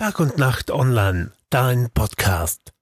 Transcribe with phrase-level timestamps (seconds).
[0.00, 2.72] Tag und Nacht online, dein Podcast.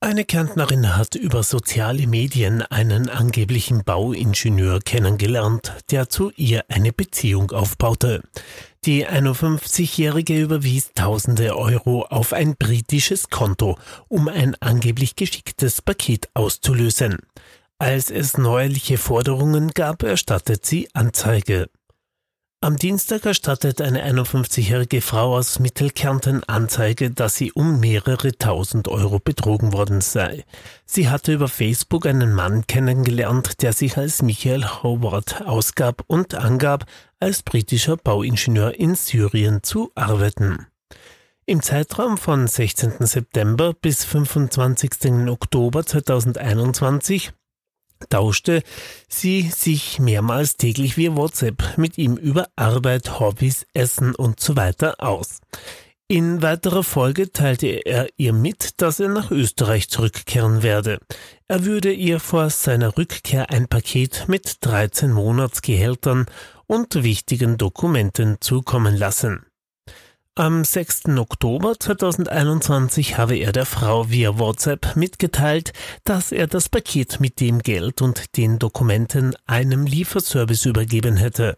[0.00, 7.50] Eine Kärntnerin hat über soziale Medien einen angeblichen Bauingenieur kennengelernt, der zu ihr eine Beziehung
[7.50, 8.22] aufbaute.
[8.86, 13.76] Die 51-Jährige überwies tausende Euro auf ein britisches Konto,
[14.08, 17.18] um ein angeblich geschicktes Paket auszulösen.
[17.76, 21.68] Als es neuerliche Forderungen gab, erstattet sie Anzeige.
[22.64, 29.18] Am Dienstag erstattet eine 51-jährige Frau aus Mittelkärnten Anzeige, dass sie um mehrere tausend Euro
[29.18, 30.46] betrogen worden sei.
[30.86, 36.86] Sie hatte über Facebook einen Mann kennengelernt, der sich als Michael Howard ausgab und angab,
[37.20, 40.66] als britischer Bauingenieur in Syrien zu arbeiten.
[41.44, 42.94] Im Zeitraum von 16.
[43.00, 45.28] September bis 25.
[45.28, 47.30] Oktober 2021
[48.08, 48.62] tauschte
[49.08, 54.96] sie sich mehrmals täglich via WhatsApp mit ihm über Arbeit, Hobbys, Essen und so weiter
[54.98, 55.40] aus.
[56.06, 60.98] In weiterer Folge teilte er ihr mit, dass er nach Österreich zurückkehren werde.
[61.48, 66.26] Er würde ihr vor seiner Rückkehr ein Paket mit 13 Monatsgehältern
[66.66, 69.46] und wichtigen Dokumenten zukommen lassen.
[70.36, 71.16] Am 6.
[71.16, 77.60] Oktober 2021 habe er der Frau via WhatsApp mitgeteilt, dass er das Paket mit dem
[77.60, 81.56] Geld und den Dokumenten einem Lieferservice übergeben hätte.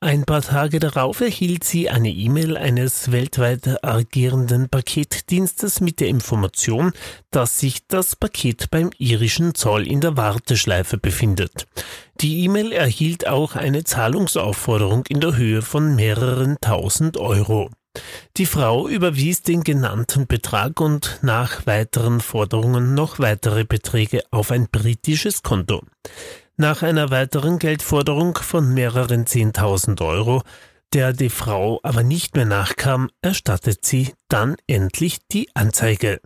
[0.00, 6.90] Ein paar Tage darauf erhielt sie eine E-Mail eines weltweit agierenden Paketdienstes mit der Information,
[7.30, 11.68] dass sich das Paket beim irischen Zoll in der Warteschleife befindet.
[12.20, 17.70] Die E-Mail erhielt auch eine Zahlungsaufforderung in der Höhe von mehreren tausend Euro.
[18.36, 24.68] Die Frau überwies den genannten Betrag und nach weiteren Forderungen noch weitere Beträge auf ein
[24.68, 25.82] britisches Konto.
[26.56, 30.42] Nach einer weiteren Geldforderung von mehreren Zehntausend Euro,
[30.92, 36.20] der die Frau aber nicht mehr nachkam, erstattet sie dann endlich die Anzeige.